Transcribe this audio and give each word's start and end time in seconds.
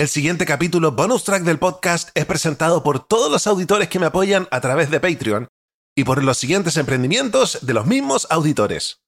El 0.00 0.08
siguiente 0.08 0.46
capítulo 0.46 0.92
bonus 0.92 1.24
track 1.24 1.42
del 1.42 1.58
podcast 1.58 2.08
es 2.14 2.24
presentado 2.24 2.82
por 2.82 3.06
todos 3.06 3.30
los 3.30 3.46
auditores 3.46 3.90
que 3.90 3.98
me 3.98 4.06
apoyan 4.06 4.48
a 4.50 4.62
través 4.62 4.90
de 4.90 4.98
Patreon 4.98 5.48
y 5.94 6.04
por 6.04 6.24
los 6.24 6.38
siguientes 6.38 6.78
emprendimientos 6.78 7.58
de 7.60 7.74
los 7.74 7.84
mismos 7.84 8.26
auditores. 8.30 9.02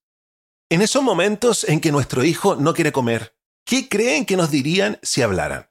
En 0.70 0.82
esos 0.82 1.02
momentos 1.02 1.64
en 1.64 1.80
que 1.80 1.92
nuestro 1.92 2.24
hijo 2.24 2.56
no 2.56 2.74
quiere 2.74 2.92
comer, 2.92 3.34
¿qué 3.64 3.88
creen 3.88 4.26
que 4.26 4.36
nos 4.36 4.50
dirían 4.50 4.98
si 5.02 5.22
hablaran? 5.22 5.70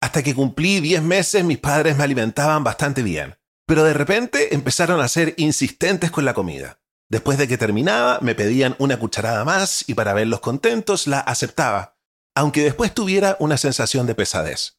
Hasta 0.00 0.22
que 0.22 0.34
cumplí 0.34 0.80
10 0.80 1.02
meses 1.02 1.44
mis 1.44 1.58
padres 1.58 1.98
me 1.98 2.04
alimentaban 2.04 2.64
bastante 2.64 3.02
bien, 3.02 3.36
pero 3.66 3.84
de 3.84 3.92
repente 3.92 4.54
empezaron 4.54 5.02
a 5.02 5.08
ser 5.08 5.34
insistentes 5.36 6.10
con 6.10 6.24
la 6.24 6.32
comida. 6.32 6.80
Después 7.10 7.36
de 7.36 7.46
que 7.46 7.58
terminaba, 7.58 8.20
me 8.22 8.34
pedían 8.34 8.74
una 8.78 8.98
cucharada 8.98 9.44
más 9.44 9.86
y 9.86 9.92
para 9.92 10.14
verlos 10.14 10.40
contentos 10.40 11.06
la 11.06 11.20
aceptaba, 11.20 11.98
aunque 12.34 12.62
después 12.62 12.94
tuviera 12.94 13.36
una 13.40 13.56
sensación 13.56 14.06
de 14.06 14.14
pesadez. 14.14 14.78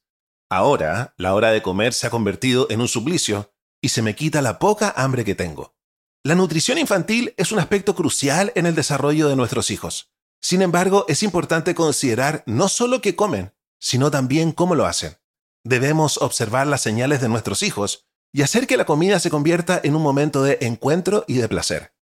Ahora, 0.50 1.14
la 1.18 1.34
hora 1.34 1.52
de 1.52 1.62
comer 1.62 1.94
se 1.94 2.08
ha 2.08 2.10
convertido 2.10 2.68
en 2.70 2.82
un 2.82 2.88
suplicio 2.88 3.54
y 3.82 3.90
se 3.90 4.02
me 4.02 4.16
quita 4.16 4.42
la 4.42 4.60
poca 4.60 4.94
hambre 4.96 5.26
que 5.26 5.36
tengo. 5.36 5.76
La 6.24 6.36
nutrición 6.36 6.78
infantil 6.78 7.34
es 7.38 7.52
un 7.52 7.60
aspecto 7.60 7.96
crucial 7.96 8.52
en 8.56 8.66
el 8.66 8.76
desarrollo 8.76 9.28
de 9.28 9.36
nuestros 9.36 9.72
hijos. 9.72 10.14
Sin 10.42 10.62
embargo, 10.62 11.06
es 11.08 11.24
importante 11.24 11.76
considerar 11.76 12.44
no 12.46 12.70
solo 12.70 13.02
qué 13.02 13.16
comen, 13.16 13.54
sino 13.80 14.12
también 14.12 14.52
cómo 14.52 14.76
lo 14.76 14.86
hacen. 14.86 15.18
Debemos 15.66 16.18
observar 16.18 16.68
las 16.68 16.82
señales 16.82 17.22
de 17.22 17.30
nuestros 17.30 17.64
hijos 17.64 18.08
y 18.32 18.42
hacer 18.42 18.68
que 18.68 18.78
la 18.78 18.86
comida 18.86 19.20
se 19.20 19.30
convierta 19.30 19.80
en 19.84 19.96
un 19.96 20.02
momento 20.02 20.44
de 20.44 20.58
encuentro 20.62 21.26
y 21.28 21.36
de 21.36 21.48
placer. 21.48 21.94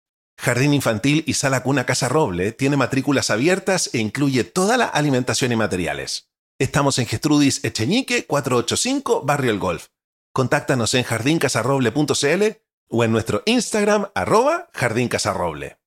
Jardín 0.41 0.73
Infantil 0.73 1.23
y 1.27 1.35
Sala 1.35 1.63
Cuna 1.63 1.85
Casa 1.85 2.09
Roble 2.09 2.53
tiene 2.53 2.79
matrículas 2.79 3.29
abiertas 3.29 3.91
e 3.93 3.99
incluye 3.99 4.43
toda 4.43 4.79
la 4.79 4.87
alimentación 4.87 5.53
y 5.53 5.57
materiales. 5.57 6.31
Estamos 6.59 6.99
en 6.99 7.05
Gestrudis 7.05 7.63
Echeñique 7.63 8.25
485 8.25 9.23
Barrio 9.27 9.51
El 9.51 9.59
Golf. 9.59 9.89
Contáctanos 10.33 10.95
en 10.95 11.03
jardincasarroble.cl 11.03 12.45
o 12.89 13.05
en 13.05 13.13
nuestro 13.13 13.43
Instagram 13.45 14.07
arroba 14.15 14.71
jardincasarroble. 14.73 15.79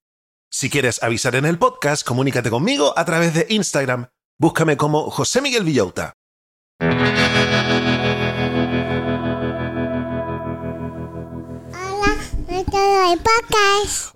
Si 0.52 0.70
quieres 0.70 1.02
avisar 1.02 1.34
en 1.34 1.46
el 1.46 1.58
podcast, 1.58 2.06
comunícate 2.06 2.52
conmigo 2.52 2.94
a 2.96 3.06
través 3.06 3.34
de 3.34 3.48
Instagram. 3.50 4.10
Búscame 4.38 4.78
como 4.78 5.10
José 5.10 5.42
Miguel 5.42 5.64
Villauta. 5.64 6.14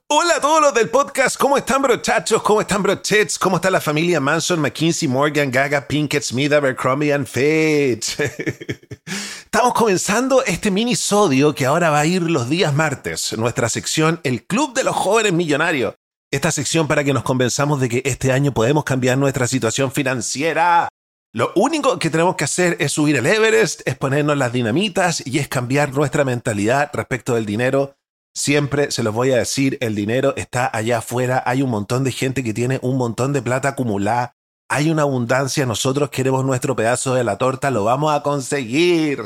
Hola 0.07 0.35
a 0.37 0.39
todos 0.39 0.61
los 0.61 0.73
del 0.73 0.87
podcast, 0.87 1.35
¿cómo 1.35 1.57
están 1.57 1.81
brochachos? 1.81 2.41
¿Cómo 2.41 2.61
están 2.61 2.81
brochets? 2.81 3.37
¿Cómo 3.37 3.57
está 3.57 3.69
la 3.69 3.81
familia 3.81 4.21
Manson, 4.21 4.61
McKinsey, 4.61 5.09
Morgan, 5.09 5.51
Gaga, 5.51 5.85
Pinkett, 5.85 6.23
Smith, 6.23 6.53
Abercrombie 6.53 7.11
and 7.11 7.27
Fitch? 7.27 8.17
Estamos 9.43 9.73
comenzando 9.73 10.41
este 10.45 10.71
minisodio 10.71 11.53
que 11.53 11.65
ahora 11.65 11.89
va 11.89 11.99
a 11.99 12.05
ir 12.05 12.21
los 12.21 12.49
días 12.49 12.73
martes, 12.73 13.37
nuestra 13.37 13.67
sección 13.67 14.21
El 14.23 14.45
Club 14.45 14.73
de 14.73 14.85
los 14.85 14.95
Jóvenes 14.95 15.33
Millonarios. 15.33 15.95
Esta 16.31 16.51
sección 16.51 16.87
para 16.87 17.03
que 17.03 17.11
nos 17.11 17.23
convenzamos 17.23 17.81
de 17.81 17.89
que 17.89 18.01
este 18.05 18.31
año 18.31 18.53
podemos 18.53 18.85
cambiar 18.85 19.17
nuestra 19.17 19.47
situación 19.47 19.91
financiera. 19.91 20.87
Lo 21.33 21.51
único 21.55 21.99
que 21.99 22.09
tenemos 22.09 22.37
que 22.37 22.45
hacer 22.45 22.77
es 22.79 22.93
subir 22.93 23.17
el 23.17 23.25
Everest, 23.25 23.81
es 23.83 23.97
ponernos 23.97 24.37
las 24.37 24.53
dinamitas 24.53 25.21
y 25.27 25.39
es 25.39 25.49
cambiar 25.49 25.93
nuestra 25.93 26.23
mentalidad 26.23 26.89
respecto 26.93 27.35
del 27.35 27.45
dinero. 27.45 27.96
Siempre 28.37 28.91
se 28.91 29.01
los 29.01 29.15
voy 29.15 29.31
a 29.31 29.37
decir, 29.37 29.79
el 29.81 29.95
dinero 29.95 30.35
está 30.37 30.69
allá 30.71 30.99
afuera, 30.99 31.41
hay 31.47 31.63
un 31.63 31.71
montón 31.71 32.03
de 32.03 32.11
gente 32.11 32.43
que 32.43 32.53
tiene 32.53 32.77
un 32.83 32.95
montón 32.95 33.33
de 33.33 33.41
plata 33.41 33.69
acumulada, 33.69 34.35
hay 34.69 34.91
una 34.91 35.01
abundancia, 35.01 35.65
nosotros 35.65 36.11
queremos 36.11 36.45
nuestro 36.45 36.75
pedazo 36.75 37.15
de 37.15 37.23
la 37.23 37.39
torta, 37.39 37.71
lo 37.71 37.83
vamos 37.83 38.13
a 38.13 38.21
conseguir. 38.21 39.25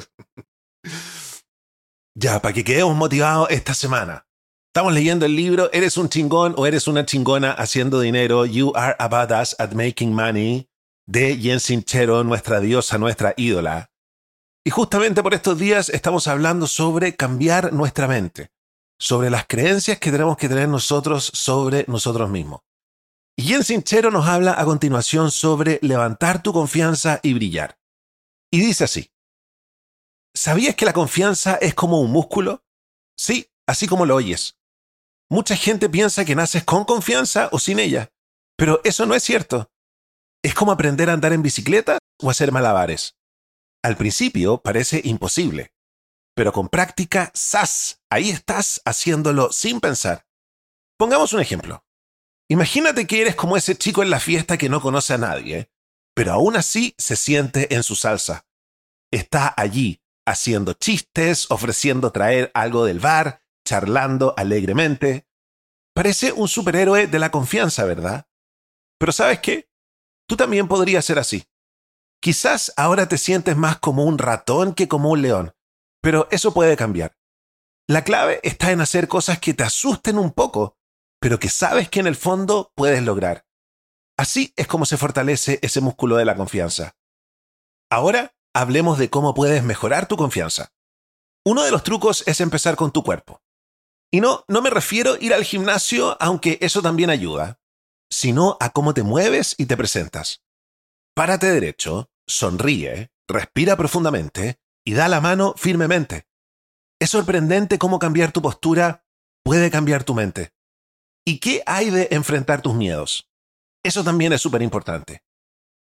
ya, 2.16 2.42
para 2.42 2.53
que 2.53 2.64
quedemos 2.64 2.95
motivados 2.95 3.50
esta 3.52 3.73
semana. 3.73 4.26
Estamos 4.73 4.94
leyendo 4.94 5.25
el 5.25 5.36
libro 5.36 5.70
Eres 5.73 5.98
un 5.98 6.08
chingón 6.08 6.56
o 6.56 6.66
eres 6.66 6.88
una 6.88 7.06
chingona 7.06 7.52
haciendo 7.52 8.00
dinero. 8.00 8.46
You 8.46 8.72
are 8.78 8.96
a 8.97 9.09
badass 9.09 9.58
at 9.59 9.74
making 9.74 10.16
money 10.16 10.69
de 11.06 11.38
Jen 11.38 11.59
Sinchero, 11.59 12.24
nuestra 12.24 12.62
diosa, 12.62 12.97
nuestra 12.97 13.34
ídola. 13.35 13.91
Y 14.66 14.69
justamente 14.69 15.22
por 15.22 15.34
estos 15.34 15.59
días 15.59 15.90
estamos 15.90 16.30
hablando 16.30 16.66
sobre 16.66 17.14
cambiar 17.14 17.74
nuestra 17.74 18.08
mente, 18.08 18.52
sobre 19.01 19.31
las 19.31 19.47
creencias 19.47 19.97
que 19.97 20.12
tenemos 20.12 20.38
que 20.38 20.47
tener 20.47 20.69
nosotros 20.69 21.31
sobre 21.34 21.85
nosotros 21.88 22.29
mismos. 22.29 22.62
Y 23.35 23.44
Jen 23.45 23.63
Sinchero 23.63 24.12
nos 24.12 24.28
habla 24.28 24.53
a 24.62 24.63
continuación 24.63 25.31
sobre 25.31 25.79
levantar 25.81 26.44
tu 26.44 26.53
confianza 26.53 27.19
y 27.23 27.34
brillar. 27.34 27.79
Y 28.51 28.61
dice 28.61 28.84
así, 28.84 29.11
¿sabías 30.35 30.75
que 30.75 30.85
la 30.85 30.94
confianza 30.94 31.56
es 31.56 31.73
como 31.73 32.00
un 32.00 32.11
músculo? 32.11 32.63
Sí, 33.17 33.50
así 33.66 33.88
como 33.88 34.06
lo 34.06 34.16
oyes. 34.16 34.59
Mucha 35.31 35.56
gente 35.56 35.90
piensa 35.90 36.23
que 36.23 36.35
naces 36.35 36.63
con 36.63 36.85
confianza 36.85 37.50
o 37.51 37.57
sin 37.57 37.79
ella, 37.79 38.11
pero 38.56 38.81
eso 38.84 39.07
no 39.07 39.16
es 39.16 39.23
cierto. 39.23 39.72
Es 40.44 40.53
como 40.53 40.72
aprender 40.72 41.09
a 41.09 41.13
andar 41.13 41.34
en 41.34 41.41
bicicleta 41.41 41.97
o 42.22 42.29
hacer 42.29 42.51
malabares. 42.51 43.17
Al 43.81 43.97
principio 43.97 44.61
parece 44.61 45.01
imposible, 45.03 45.73
pero 46.35 46.53
con 46.53 46.69
práctica, 46.69 47.31
¡zas! 47.35 48.00
Ahí 48.11 48.29
estás 48.29 48.81
haciéndolo 48.83 49.53
sin 49.53 49.79
pensar. 49.79 50.27
Pongamos 50.97 51.31
un 51.31 51.39
ejemplo. 51.39 51.85
Imagínate 52.49 53.07
que 53.07 53.22
eres 53.22 53.35
como 53.35 53.55
ese 53.55 53.77
chico 53.77 54.03
en 54.03 54.09
la 54.09 54.19
fiesta 54.19 54.57
que 54.57 54.67
no 54.67 54.81
conoce 54.81 55.13
a 55.13 55.17
nadie, 55.17 55.72
pero 56.13 56.33
aún 56.33 56.57
así 56.57 56.94
se 56.97 57.16
siente 57.16 57.73
en 57.73 57.83
su 57.83 57.95
salsa. 57.95 58.45
Está 59.11 59.53
allí, 59.55 60.03
haciendo 60.27 60.73
chistes, 60.73 61.49
ofreciendo 61.49 62.11
traer 62.11 62.51
algo 62.53 62.83
del 62.83 62.99
bar, 62.99 63.44
charlando 63.66 64.33
alegremente. 64.35 65.25
Parece 65.95 66.33
un 66.33 66.49
superhéroe 66.49 67.07
de 67.07 67.19
la 67.19 67.31
confianza, 67.31 67.85
¿verdad? 67.85 68.28
Pero 68.99 69.13
¿sabes 69.13 69.39
qué? 69.39 69.69
Tú 70.28 70.35
también 70.35 70.67
podrías 70.67 71.05
ser 71.05 71.17
así. 71.17 71.45
Quizás 72.22 72.73
ahora 72.75 73.07
te 73.07 73.17
sientes 73.17 73.55
más 73.55 73.79
como 73.79 74.03
un 74.03 74.17
ratón 74.17 74.73
que 74.73 74.89
como 74.89 75.11
un 75.11 75.22
león, 75.22 75.55
pero 76.01 76.28
eso 76.29 76.53
puede 76.53 76.75
cambiar. 76.75 77.21
La 77.91 78.06
clave 78.06 78.40
está 78.44 78.72
en 78.72 78.79
hacer 78.79 79.09
cosas 79.09 79.40
que 79.40 79.53
te 79.53 79.63
asusten 79.63 80.18
un 80.18 80.31
poco, 80.31 80.78
pero 81.19 81.40
que 81.40 81.50
sabes 81.50 81.90
que 81.90 82.00
en 82.00 82.07
el 82.07 82.16
fondo 82.16 82.72
puedes 82.74 83.03
lograr. 83.03 83.46
Así 84.18 84.53
es 84.56 84.66
como 84.66 84.85
se 84.85 84.96
fortalece 84.96 85.59
ese 85.62 85.81
músculo 85.81 86.16
de 86.16 86.24
la 86.24 86.38
confianza. 86.38 86.96
Ahora 87.90 88.34
hablemos 88.53 88.97
de 88.97 89.09
cómo 89.09 89.34
puedes 89.34 89.62
mejorar 89.63 90.07
tu 90.07 90.16
confianza. 90.16 90.72
Uno 91.46 91.63
de 91.63 91.72
los 91.72 91.84
trucos 91.84 92.24
es 92.28 92.40
empezar 92.40 92.78
con 92.78 92.94
tu 92.94 93.03
cuerpo. 93.03 93.41
Y 94.09 94.22
no, 94.22 94.46
no 94.47 94.62
me 94.62 94.69
refiero 94.69 95.16
a 95.16 95.18
ir 95.19 95.34
al 95.34 95.44
gimnasio, 95.44 96.16
aunque 96.22 96.59
eso 96.62 96.81
también 96.81 97.09
ayuda, 97.09 97.59
sino 98.09 98.56
a 98.62 98.69
cómo 98.69 98.94
te 98.94 99.03
mueves 99.03 99.53
y 99.58 99.66
te 99.66 99.75
presentas. 99.75 100.46
Párate 101.13 101.52
derecho, 101.52 102.09
sonríe, 102.25 103.12
respira 103.28 103.75
profundamente 103.75 104.62
y 104.85 104.94
da 104.94 105.09
la 105.09 105.19
mano 105.19 105.56
firmemente. 105.58 106.31
Es 107.01 107.09
sorprendente 107.09 107.78
cómo 107.79 108.00
cambiar 108.00 108.31
tu 108.31 108.41
postura 108.41 109.03
puede 109.44 109.72
cambiar 109.72 110.03
tu 110.03 110.13
mente. 110.13 110.53
¿Y 111.25 111.39
qué 111.39 111.63
hay 111.66 111.89
de 111.89 112.07
enfrentar 112.12 112.62
tus 112.62 112.75
miedos? 112.75 113.29
Eso 113.84 114.03
también 114.03 114.31
es 114.34 114.41
súper 114.41 114.62
importante. 114.62 115.23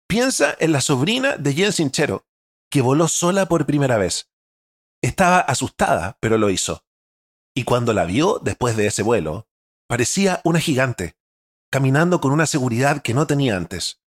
Piensa 0.08 0.56
en 0.60 0.72
la 0.72 0.82
sobrina 0.82 1.38
de 1.38 1.54
Jen 1.54 1.72
Sinchero, 1.72 2.26
que 2.70 2.82
voló 2.82 3.08
sola 3.08 3.48
por 3.48 3.66
primera 3.66 3.98
vez. 3.98 4.32
Estaba 5.02 5.40
asustada, 5.40 6.18
pero 6.20 6.38
lo 6.38 6.50
hizo 6.50 6.84
y 7.56 7.64
cuando 7.64 7.94
la 7.94 8.06
vio 8.06 8.40
después 8.42 8.76
de 8.76 8.88
ese 8.88 9.04
vuelo, 9.04 9.48
parecía 9.88 10.42
una 10.44 10.60
gigante, 10.60 11.16
caminando 11.72 12.20
con 12.20 12.32
una 12.32 12.48
seguridad 12.48 13.02
que 13.02 13.14
no 13.14 13.28
tenía 13.28 13.56
antes. 13.56 14.02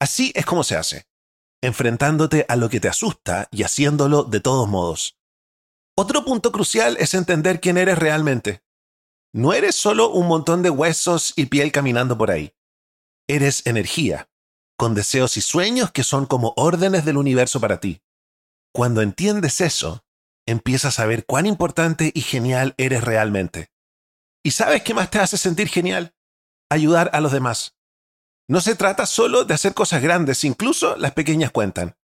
Así 0.00 0.32
es 0.34 0.46
como 0.46 0.64
se 0.64 0.76
hace, 0.76 1.06
enfrentándote 1.62 2.46
a 2.48 2.56
lo 2.56 2.70
que 2.70 2.80
te 2.80 2.88
asusta 2.88 3.48
y 3.50 3.64
haciéndolo 3.64 4.24
de 4.24 4.40
todos 4.40 4.68
modos. 4.68 5.19
Otro 5.96 6.24
punto 6.24 6.52
crucial 6.52 6.96
es 6.98 7.14
entender 7.14 7.60
quién 7.60 7.76
eres 7.76 7.98
realmente. 7.98 8.62
No 9.32 9.52
eres 9.52 9.76
solo 9.76 10.10
un 10.10 10.26
montón 10.26 10.62
de 10.62 10.70
huesos 10.70 11.32
y 11.36 11.46
piel 11.46 11.72
caminando 11.72 12.18
por 12.18 12.30
ahí. 12.30 12.54
Eres 13.28 13.66
energía, 13.66 14.28
con 14.76 14.94
deseos 14.94 15.36
y 15.36 15.40
sueños 15.40 15.92
que 15.92 16.02
son 16.02 16.26
como 16.26 16.52
órdenes 16.56 17.04
del 17.04 17.16
universo 17.16 17.60
para 17.60 17.80
ti. 17.80 18.02
Cuando 18.72 19.02
entiendes 19.02 19.60
eso, 19.60 20.04
empiezas 20.46 20.98
a 20.98 21.06
ver 21.06 21.26
cuán 21.26 21.46
importante 21.46 22.10
y 22.14 22.22
genial 22.22 22.74
eres 22.76 23.04
realmente. 23.04 23.70
¿Y 24.42 24.52
sabes 24.52 24.82
qué 24.82 24.94
más 24.94 25.10
te 25.10 25.18
hace 25.18 25.36
sentir 25.36 25.68
genial? 25.68 26.14
Ayudar 26.70 27.10
a 27.12 27.20
los 27.20 27.32
demás. 27.32 27.76
No 28.48 28.60
se 28.60 28.74
trata 28.74 29.06
solo 29.06 29.44
de 29.44 29.54
hacer 29.54 29.74
cosas 29.74 30.02
grandes, 30.02 30.42
incluso 30.44 30.96
las 30.96 31.12
pequeñas 31.12 31.52
cuentan, 31.52 31.96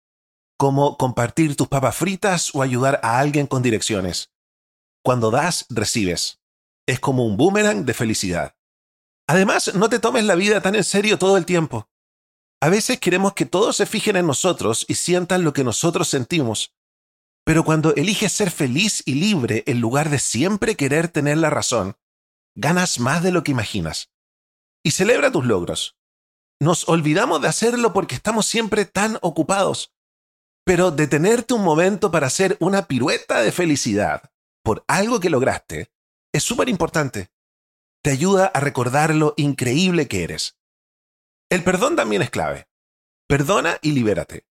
como 0.58 0.98
compartir 0.98 1.56
tus 1.56 1.68
papas 1.68 1.96
fritas 1.96 2.54
o 2.54 2.62
ayudar 2.62 3.00
a 3.04 3.20
alguien 3.20 3.48
con 3.48 3.62
direcciones. 3.62 4.32
Cuando 5.04 5.32
das, 5.32 5.66
recibes. 5.70 6.40
Es 6.88 7.00
como 7.00 7.26
un 7.26 7.38
boomerang 7.38 7.86
de 7.86 7.94
felicidad. 7.94 8.56
Además, 9.28 9.74
no 9.76 9.90
te 9.90 10.00
tomes 10.00 10.24
la 10.24 10.36
vida 10.36 10.62
tan 10.62 10.76
en 10.76 10.84
serio 10.84 11.18
todo 11.18 11.38
el 11.38 11.46
tiempo. 11.46 11.90
A 12.62 12.70
veces 12.70 13.00
queremos 13.00 13.34
que 13.34 13.46
todos 13.46 13.76
se 13.76 13.86
fijen 13.86 14.16
en 14.16 14.28
nosotros 14.28 14.86
y 14.88 14.96
sientan 14.96 15.44
lo 15.44 15.54
que 15.54 15.64
nosotros 15.64 16.08
sentimos. 16.08 16.74
Pero 17.44 17.64
cuando 17.64 17.94
eliges 17.96 18.32
ser 18.32 18.50
feliz 18.50 19.04
y 19.06 19.16
libre 19.16 19.64
en 19.68 19.80
lugar 19.80 20.10
de 20.10 20.20
siempre 20.20 20.76
querer 20.76 21.10
tener 21.10 21.38
la 21.38 21.50
razón, 21.50 21.98
ganas 22.56 23.00
más 23.00 23.22
de 23.22 23.32
lo 23.32 23.44
que 23.44 23.52
imaginas. 23.52 24.12
Y 24.84 24.92
celebra 24.92 25.32
tus 25.32 25.46
logros. 25.46 25.98
Nos 26.60 26.88
olvidamos 26.88 27.42
de 27.42 27.48
hacerlo 27.48 27.94
porque 27.94 28.16
estamos 28.16 28.46
siempre 28.46 28.86
tan 28.86 29.18
ocupados. 29.22 29.95
Pero 30.66 30.92
detenerte 30.92 31.54
un 31.54 31.64
momento 31.64 32.12
para 32.12 32.28
hacer 32.28 32.58
una 32.60 32.88
pirueta 32.88 33.42
de 33.42 33.52
felicidad 33.52 34.32
por 34.64 34.84
algo 34.88 35.20
que 35.20 35.30
lograste 35.30 35.92
es 36.34 36.44
súper 36.44 36.68
importante. 36.70 37.30
Te 38.04 38.10
ayuda 38.10 38.48
a 38.48 38.60
recordar 38.60 39.14
lo 39.14 39.36
increíble 39.38 40.08
que 40.08 40.24
eres. 40.24 40.58
El 41.50 41.64
perdón 41.64 41.96
también 41.96 42.24
es 42.24 42.32
clave. 42.32 42.68
Perdona 43.28 43.78
y 43.82 43.92
libérate. 43.92 44.48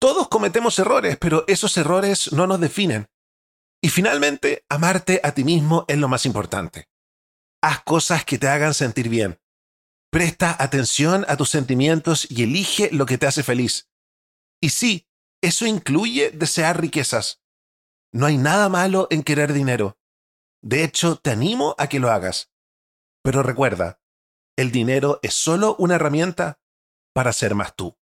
Todos 0.00 0.28
cometemos 0.28 0.78
errores, 0.78 1.16
pero 1.16 1.44
esos 1.46 1.76
errores 1.76 2.32
no 2.32 2.46
nos 2.46 2.60
definen. 2.60 3.08
Y 3.80 3.88
finalmente, 3.88 4.64
amarte 4.68 5.20
a 5.22 5.32
ti 5.32 5.44
mismo 5.44 5.84
es 5.88 5.96
lo 5.96 6.08
más 6.08 6.26
importante. 6.26 6.88
Haz 7.62 7.82
cosas 7.84 8.24
que 8.24 8.38
te 8.38 8.48
hagan 8.48 8.74
sentir 8.74 9.08
bien. 9.08 9.40
Presta 10.10 10.56
atención 10.58 11.24
a 11.28 11.36
tus 11.36 11.50
sentimientos 11.50 12.26
y 12.30 12.42
elige 12.42 12.90
lo 12.92 13.06
que 13.06 13.16
te 13.16 13.26
hace 13.26 13.42
feliz. 13.42 13.88
Y 14.60 14.70
sí, 14.70 15.05
eso 15.46 15.64
incluye 15.64 16.30
desear 16.30 16.80
riquezas. 16.80 17.40
No 18.12 18.26
hay 18.26 18.36
nada 18.36 18.68
malo 18.68 19.06
en 19.10 19.22
querer 19.22 19.52
dinero. 19.52 19.96
De 20.60 20.82
hecho, 20.82 21.16
te 21.16 21.30
animo 21.30 21.76
a 21.78 21.88
que 21.88 22.00
lo 22.00 22.10
hagas. 22.10 22.50
Pero 23.22 23.44
recuerda, 23.44 24.00
el 24.56 24.72
dinero 24.72 25.20
es 25.22 25.34
solo 25.34 25.76
una 25.78 25.94
herramienta 25.94 26.58
para 27.14 27.32
ser 27.32 27.54
más 27.54 27.76
tú. 27.76 27.96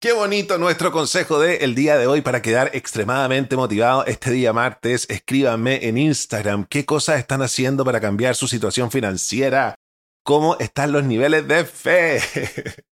Qué 0.00 0.12
bonito 0.12 0.58
nuestro 0.58 0.92
consejo 0.92 1.40
de 1.40 1.56
el 1.56 1.74
día 1.74 1.98
de 1.98 2.06
hoy 2.06 2.20
para 2.20 2.40
quedar 2.40 2.70
extremadamente 2.72 3.56
motivado 3.56 4.06
este 4.06 4.30
día 4.30 4.52
martes. 4.52 5.06
Escríbanme 5.10 5.88
en 5.88 5.98
Instagram 5.98 6.66
qué 6.66 6.84
cosas 6.84 7.18
están 7.18 7.42
haciendo 7.42 7.84
para 7.84 8.00
cambiar 8.00 8.36
su 8.36 8.46
situación 8.46 8.92
financiera. 8.92 9.74
¿Cómo 10.22 10.56
están 10.60 10.92
los 10.92 11.02
niveles 11.02 11.48
de 11.48 11.64
fe? 11.64 12.20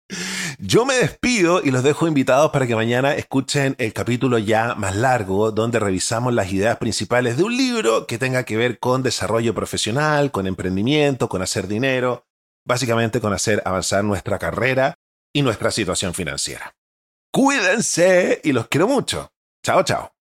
Yo 0.57 0.85
me 0.85 0.95
despido 0.95 1.61
y 1.63 1.71
los 1.71 1.83
dejo 1.83 2.07
invitados 2.07 2.51
para 2.51 2.67
que 2.67 2.75
mañana 2.75 3.15
escuchen 3.15 3.75
el 3.77 3.93
capítulo 3.93 4.37
ya 4.37 4.75
más 4.75 4.95
largo, 4.95 5.51
donde 5.51 5.79
revisamos 5.79 6.33
las 6.33 6.51
ideas 6.51 6.77
principales 6.77 7.37
de 7.37 7.43
un 7.43 7.55
libro 7.55 8.07
que 8.07 8.17
tenga 8.17 8.43
que 8.43 8.57
ver 8.57 8.79
con 8.79 9.03
desarrollo 9.03 9.53
profesional, 9.53 10.31
con 10.31 10.47
emprendimiento, 10.47 11.29
con 11.29 11.41
hacer 11.41 11.67
dinero, 11.67 12.25
básicamente 12.65 13.21
con 13.21 13.33
hacer 13.33 13.61
avanzar 13.65 14.03
nuestra 14.03 14.39
carrera 14.39 14.95
y 15.33 15.41
nuestra 15.43 15.71
situación 15.71 16.13
financiera. 16.13 16.75
Cuídense 17.31 18.41
y 18.43 18.51
los 18.51 18.67
quiero 18.67 18.87
mucho. 18.87 19.31
Chao, 19.63 19.83
chao. 19.83 20.18